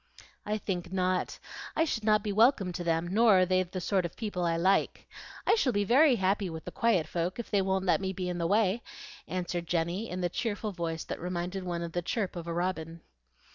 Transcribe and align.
"I 0.47 0.57
think 0.57 0.91
not. 0.91 1.37
I 1.75 1.85
should 1.85 2.03
not 2.03 2.23
be 2.23 2.31
welcome 2.33 2.73
to 2.73 2.83
them, 2.83 3.05
nor 3.05 3.37
are 3.41 3.45
they 3.45 3.61
the 3.61 3.79
sort 3.79 4.03
of 4.03 4.15
people 4.15 4.43
I 4.45 4.57
like. 4.57 5.07
I 5.45 5.53
shall 5.53 5.73
be 5.73 5.83
very 5.83 6.15
happy 6.15 6.49
with 6.49 6.65
the 6.65 6.71
'quiet 6.71 7.05
folk,' 7.05 7.37
if 7.37 7.51
they 7.51 7.61
won't 7.61 7.85
let 7.85 8.01
me 8.01 8.11
be 8.11 8.27
in 8.27 8.39
the 8.39 8.47
way," 8.47 8.81
answered 9.27 9.67
Jenny, 9.67 10.09
in 10.09 10.21
the 10.21 10.27
cheerful 10.27 10.71
voice 10.71 11.03
that 11.03 11.21
reminded 11.21 11.63
one 11.65 11.83
of 11.83 11.91
the 11.91 12.01
chirp 12.01 12.35
of 12.35 12.47
a 12.47 12.53
robin. 12.53 13.01